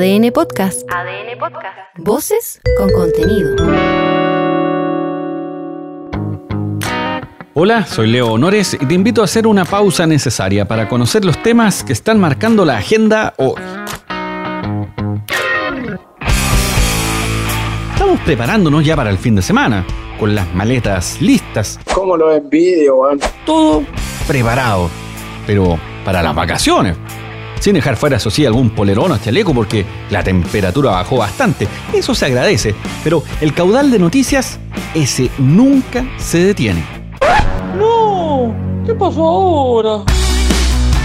[0.00, 0.90] ADN Podcast.
[0.90, 1.76] ADN Podcast.
[1.98, 3.54] Voces con contenido.
[7.52, 11.42] Hola, soy Leo Honores y te invito a hacer una pausa necesaria para conocer los
[11.42, 13.60] temas que están marcando la agenda hoy.
[17.92, 19.84] Estamos preparándonos ya para el fin de semana,
[20.18, 21.78] con las maletas listas.
[21.92, 23.20] ¿Cómo lo envidio, weón?
[23.44, 23.84] Todo
[24.26, 24.88] preparado,
[25.46, 26.96] pero para las vacaciones.
[27.60, 31.68] Sin dejar fuera, eso sí, algún polerón o chaleco porque la temperatura bajó bastante.
[31.92, 32.74] Eso se agradece,
[33.04, 34.58] pero el caudal de noticias,
[34.94, 36.82] ese nunca se detiene.
[37.78, 38.54] ¡No!
[38.86, 40.04] ¿Qué pasó ahora?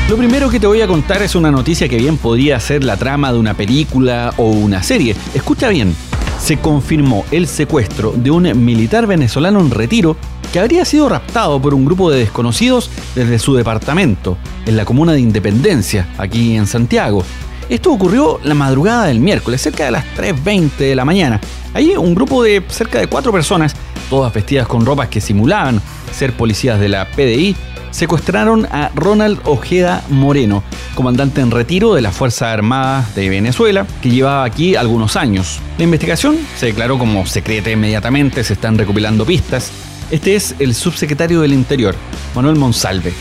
[0.09, 2.95] Lo primero que te voy a contar es una noticia que bien podría ser la
[2.95, 5.13] trama de una película o una serie.
[5.33, 5.93] Escucha bien,
[6.39, 10.15] se confirmó el secuestro de un militar venezolano en retiro
[10.51, 15.13] que habría sido raptado por un grupo de desconocidos desde su departamento, en la comuna
[15.13, 17.23] de Independencia, aquí en Santiago.
[17.67, 21.41] Esto ocurrió la madrugada del miércoles, cerca de las 3.20 de la mañana.
[21.73, 23.75] Allí un grupo de cerca de cuatro personas,
[24.09, 27.55] todas vestidas con ropas que simulaban ser policías de la PDI,
[27.95, 30.63] secuestraron a Ronald Ojeda Moreno,
[30.95, 35.61] comandante en retiro de las Fuerzas Armadas de Venezuela, que llevaba aquí algunos años.
[35.77, 39.71] La investigación se declaró como secreta inmediatamente, se están recopilando pistas,
[40.11, 41.95] este es el subsecretario del Interior,
[42.35, 43.13] Manuel Monsalve.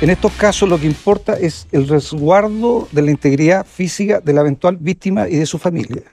[0.00, 4.42] En estos casos lo que importa es el resguardo de la integridad física de la
[4.42, 6.04] eventual víctima y de su familia.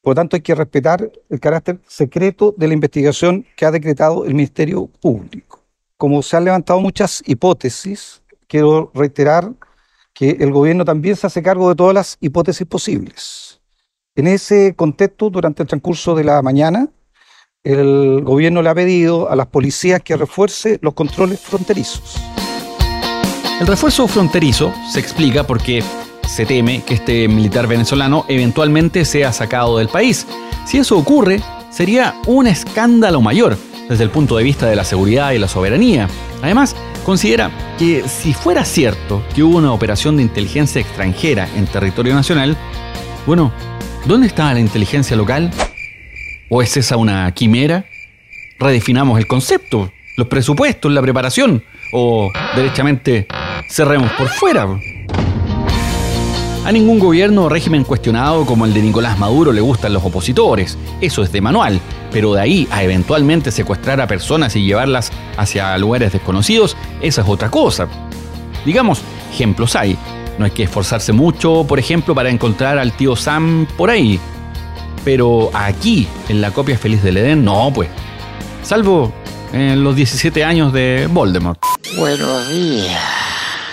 [0.00, 4.24] Por lo tanto, hay que respetar el carácter secreto de la investigación que ha decretado
[4.24, 5.59] el Ministerio Público.
[6.00, 9.52] Como se han levantado muchas hipótesis, quiero reiterar
[10.14, 13.60] que el gobierno también se hace cargo de todas las hipótesis posibles.
[14.14, 16.88] En ese contexto, durante el transcurso de la mañana,
[17.64, 22.16] el gobierno le ha pedido a las policías que refuerce los controles fronterizos.
[23.60, 25.84] El refuerzo fronterizo se explica porque
[26.26, 30.26] se teme que este militar venezolano eventualmente sea sacado del país.
[30.64, 33.58] Si eso ocurre, sería un escándalo mayor
[33.90, 36.08] desde el punto de vista de la seguridad y la soberanía.
[36.42, 42.14] Además, considera que si fuera cierto que hubo una operación de inteligencia extranjera en territorio
[42.14, 42.56] nacional,
[43.26, 43.52] bueno,
[44.06, 45.50] ¿dónde está la inteligencia local?
[46.48, 47.84] ¿O es esa una quimera?
[48.60, 53.26] Redefinamos el concepto, los presupuestos, la preparación, o derechamente
[53.68, 54.68] cerremos por fuera.
[56.64, 60.76] A ningún gobierno o régimen cuestionado como el de Nicolás Maduro le gustan los opositores,
[61.00, 61.80] eso es de manual,
[62.12, 67.28] pero de ahí a eventualmente secuestrar a personas y llevarlas hacia lugares desconocidos, esa es
[67.28, 67.88] otra cosa.
[68.66, 69.00] Digamos,
[69.32, 69.96] ejemplos hay.
[70.38, 74.20] No hay que esforzarse mucho, por ejemplo, para encontrar al tío Sam por ahí,
[75.04, 77.88] pero aquí, en la copia feliz del Edén, no, pues.
[78.62, 79.12] Salvo
[79.52, 81.58] en los 17 años de Voldemort.
[81.96, 83.19] Buenos días.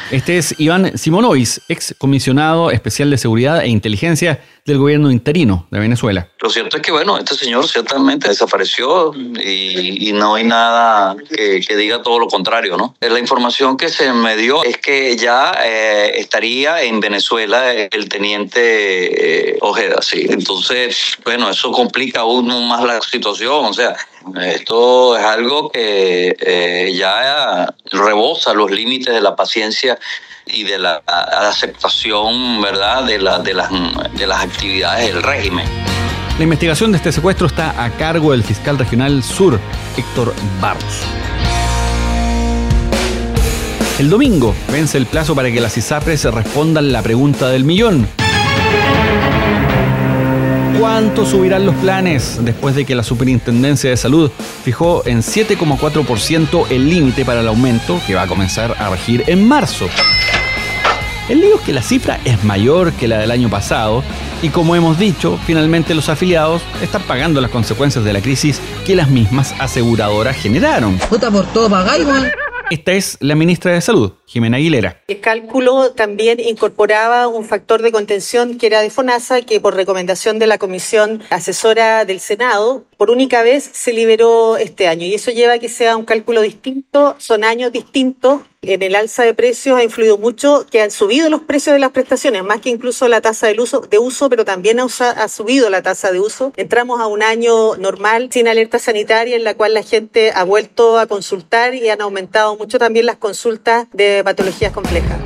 [0.10, 5.80] Este es Iván Simonovis, ex comisionado especial de seguridad e inteligencia del gobierno interino de
[5.80, 6.30] Venezuela.
[6.40, 12.02] Lo cierto es que, bueno, este señor ciertamente desapareció y, no hay nada que, diga
[12.02, 12.96] todo lo contrario, ¿no?
[13.02, 19.52] La información que se me dio es que ya eh, estaría en Venezuela el teniente
[19.52, 20.26] eh, Ojeda, sí.
[20.30, 23.96] Entonces, bueno, eso complica aún más la situación, o sea,
[24.36, 29.98] esto es algo que eh, ya rebosa los límites de la paciencia
[30.46, 35.66] y de la, aceptación, ¿verdad?, de, las, de las actividades del régimen.
[36.38, 39.60] La investigación de este secuestro está a cargo del fiscal regional sur,
[39.98, 41.02] Héctor Barros.
[43.98, 48.08] El domingo vence el plazo para que las ISAPRES respondan la pregunta del millón.
[50.80, 54.30] ¿Cuánto subirán los planes después de que la Superintendencia de Salud
[54.64, 59.48] fijó en 7,4% el límite para el aumento que va a comenzar a regir en
[59.48, 59.88] marzo?
[61.30, 64.04] El lío es que la cifra es mayor que la del año pasado
[64.44, 68.96] y como hemos dicho, finalmente los afiliados están pagando las consecuencias de la crisis que
[68.96, 71.00] las mismas aseguradoras generaron.
[71.10, 71.70] Puta por todo
[72.70, 75.02] esta es la ministra de Salud, Jimena Aguilera.
[75.08, 80.38] El cálculo también incorporaba un factor de contención que era de FONASA, que por recomendación
[80.38, 85.06] de la Comisión Asesora del Senado, por única vez se liberó este año.
[85.06, 88.42] Y eso lleva a que sea un cálculo distinto, son años distintos.
[88.64, 91.92] En el alza de precios ha influido mucho que han subido los precios de las
[91.92, 95.84] prestaciones, más que incluso la tasa de uso, de uso pero también ha subido la
[95.84, 96.52] tasa de uso.
[96.58, 100.98] Entramos a un año normal, sin alerta sanitaria, en la cual la gente ha vuelto
[100.98, 105.18] a consultar y han aumentado mucho también las consultas de patologías complejas.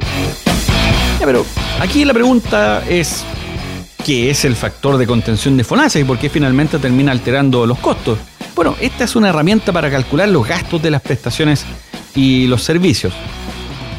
[1.24, 1.46] Pero
[1.80, 3.24] aquí la pregunta es,
[4.04, 7.78] ¿qué es el factor de contención de FONASA y por qué finalmente termina alterando los
[7.80, 8.18] costos?
[8.56, 11.66] Bueno, esta es una herramienta para calcular los gastos de las prestaciones
[12.16, 13.14] y los servicios.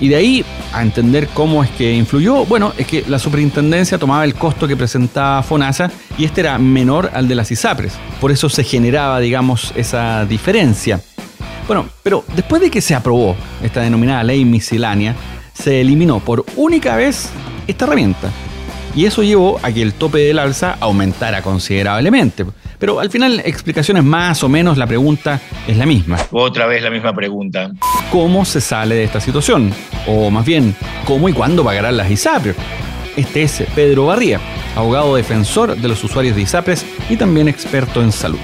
[0.01, 4.25] Y de ahí a entender cómo es que influyó, bueno, es que la superintendencia tomaba
[4.25, 7.93] el costo que presentaba FONASA y este era menor al de las ISAPRES.
[8.21, 11.01] Por eso se generaba, digamos, esa diferencia.
[11.67, 15.15] Bueno, pero después de que se aprobó esta denominada ley miscelánea,
[15.53, 17.31] se eliminó por única vez
[17.67, 18.31] esta herramienta.
[18.95, 22.45] Y eso llevó a que el tope del alza aumentara considerablemente.
[22.79, 26.19] Pero al final, explicaciones más o menos, la pregunta es la misma.
[26.31, 27.71] Otra vez la misma pregunta.
[28.11, 29.73] ¿Cómo se sale de esta situación?
[30.07, 30.75] O más bien,
[31.07, 32.57] ¿cómo y cuándo pagarán las ISAPRES?
[33.17, 34.41] Este es Pedro Barría,
[34.75, 38.41] abogado defensor de los usuarios de ISAPRES y también experto en salud.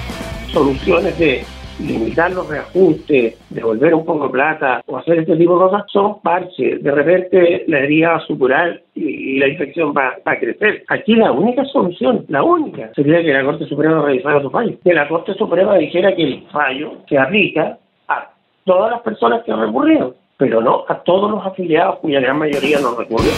[0.53, 1.45] Soluciones de
[1.81, 6.21] limitar los reajustes, devolver un poco de plata o hacer este tipo de cosas son
[6.21, 6.83] parches.
[6.83, 10.85] De repente la herida va a suturar y, la infección va, a crecer.
[10.89, 14.73] Aquí la única solución, la única, sería que la Corte Suprema revisara su fallo.
[14.83, 17.79] Que la Corte Suprema dijera que el fallo se aplica
[18.09, 18.31] a
[18.65, 22.81] todas las personas que han recurrido, pero no a todos los afiliados cuya gran mayoría
[22.81, 23.31] no recurrió.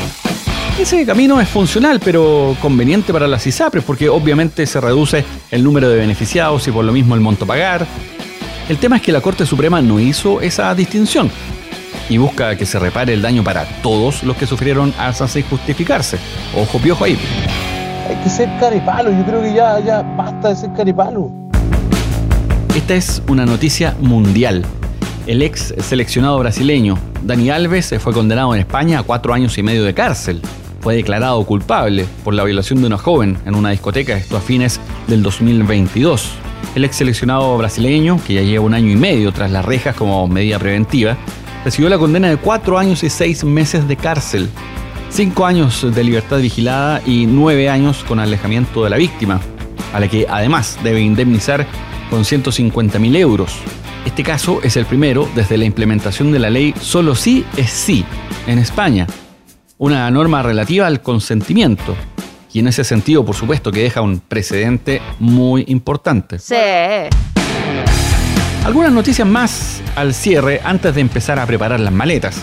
[0.80, 5.90] Ese camino es funcional, pero conveniente para las ISAPRES, porque obviamente se reduce el número
[5.90, 7.86] de beneficiados y por lo mismo el monto a pagar,
[8.70, 11.28] el tema es que la Corte Suprema no hizo esa distinción
[12.08, 16.18] y busca que se repare el daño para todos los que sufrieron alzas sin justificarse.
[16.56, 17.18] Ojo piojo ahí.
[18.08, 21.32] Hay que ser caripalo, yo creo que ya, ya basta de ser caripalo.
[22.76, 24.64] Esta es una noticia mundial.
[25.26, 29.82] El ex seleccionado brasileño Dani Alves fue condenado en España a cuatro años y medio
[29.82, 30.40] de cárcel.
[30.80, 34.78] Fue declarado culpable por la violación de una joven en una discoteca, esto a fines
[35.08, 36.39] del 2022.
[36.74, 40.26] El ex seleccionado brasileño, que ya lleva un año y medio tras las rejas como
[40.28, 41.16] medida preventiva,
[41.64, 44.48] recibió la condena de cuatro años y seis meses de cárcel,
[45.10, 49.40] cinco años de libertad vigilada y nueve años con alejamiento de la víctima,
[49.92, 51.66] a la que además debe indemnizar
[52.08, 53.56] con 150 mil euros.
[54.06, 58.04] Este caso es el primero desde la implementación de la ley Solo sí es sí
[58.46, 59.06] en España,
[59.76, 61.96] una norma relativa al consentimiento,
[62.52, 66.38] y en ese sentido, por supuesto, que deja un precedente muy importante.
[66.38, 66.54] Sí.
[68.64, 72.36] Algunas noticias más al cierre antes de empezar a preparar las maletas.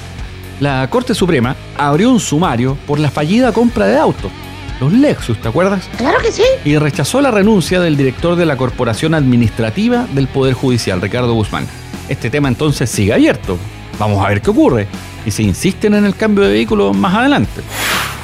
[0.59, 4.31] La Corte Suprema abrió un sumario por la fallida compra de autos.
[4.79, 5.89] Los Lexus, ¿te acuerdas?
[5.97, 6.43] Claro que sí.
[6.65, 11.67] Y rechazó la renuncia del director de la Corporación Administrativa del Poder Judicial, Ricardo Guzmán.
[12.09, 13.57] Este tema entonces sigue abierto.
[13.99, 14.87] Vamos a ver qué ocurre
[15.25, 17.61] y se insisten en el cambio de vehículo más adelante.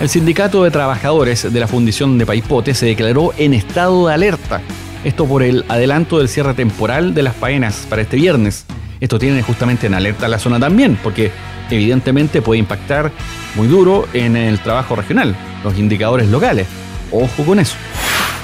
[0.03, 4.59] El sindicato de trabajadores de la Fundición de Paipote se declaró en estado de alerta.
[5.05, 8.65] Esto por el adelanto del cierre temporal de las faenas para este viernes.
[8.99, 11.31] Esto tiene justamente en alerta la zona también, porque
[11.71, 13.13] evidentemente puede impactar
[13.55, 16.67] muy duro en el trabajo regional, los indicadores locales.
[17.09, 17.77] Ojo con eso.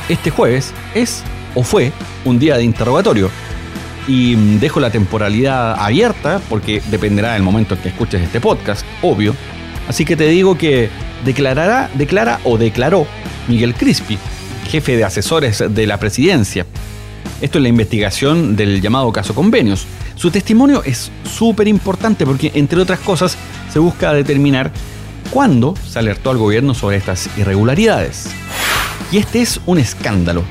[0.08, 1.24] Este jueves es
[1.56, 1.92] o fue
[2.24, 3.30] un día de interrogatorio
[4.08, 9.36] y dejo la temporalidad abierta porque dependerá del momento en que escuches este podcast, obvio.
[9.90, 10.90] Así que te digo que
[11.26, 13.06] declarará, declara o declaró
[13.48, 14.18] Miguel Crispi,
[14.70, 16.66] jefe de asesores de la presidencia.
[17.42, 19.86] Esto es la investigación del llamado caso convenios.
[20.16, 23.38] Su testimonio es súper importante porque, entre otras cosas,
[23.72, 24.72] se busca determinar
[25.32, 28.30] cuándo se alertó al gobierno sobre estas irregularidades.
[29.12, 30.44] Y este es un escándalo,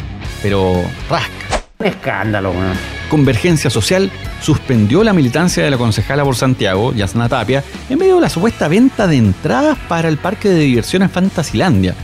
[0.42, 1.62] pero rasca.
[1.78, 2.97] Un escándalo, weón.
[3.08, 4.10] Convergencia Social
[4.42, 8.68] suspendió la militancia de la concejala por Santiago, Yasna Tapia, en medio de la supuesta
[8.68, 11.94] venta de entradas para el parque de diversiones Fantasilandia.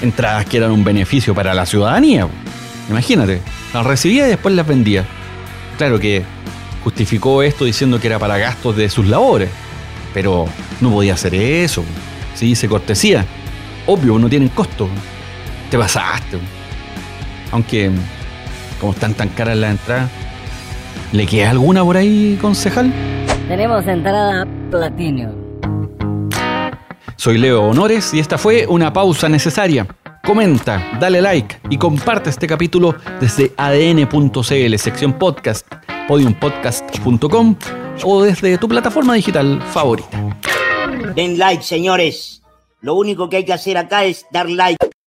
[0.00, 2.28] Entradas que eran un beneficio para la ciudadanía.
[2.88, 3.40] Imagínate,
[3.74, 5.04] las recibía y después las vendía.
[5.78, 6.22] Claro que
[6.84, 9.50] justificó esto diciendo que era para gastos de sus labores,
[10.14, 10.46] pero
[10.80, 11.84] no podía hacer eso.
[12.34, 13.26] Si dice cortesía,
[13.86, 14.88] obvio, no tienen costo.
[15.70, 16.38] Te pasaste.
[17.50, 17.90] Aunque
[18.80, 20.10] como están tan caras las entradas.
[21.12, 22.92] ¿Le queda alguna por ahí, concejal?
[23.48, 25.34] Tenemos entrada platino.
[27.16, 29.86] Soy Leo Honores y esta fue una pausa necesaria.
[30.24, 35.66] Comenta, dale like y comparte este capítulo desde adn.cl, sección podcast,
[36.08, 37.56] podiumpodcast.com
[38.04, 40.38] o desde tu plataforma digital favorita.
[41.14, 42.42] Den like, señores.
[42.80, 44.79] Lo único que hay que hacer acá es dar like.